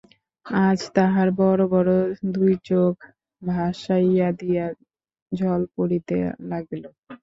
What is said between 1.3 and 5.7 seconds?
বড়ো বড়ো দুই চোখ ভাসাইয়া দিয়া জল